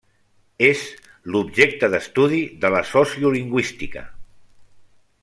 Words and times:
És 0.67 0.79
l'objecte 1.35 1.91
d'estudi 1.95 2.41
de 2.65 2.71
la 2.77 2.83
sociolingüística. 2.95 4.07